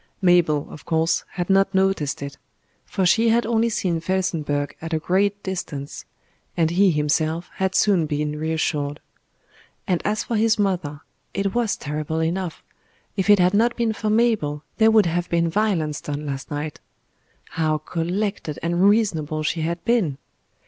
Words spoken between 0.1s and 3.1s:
Mabel, of course, had not noticed it; for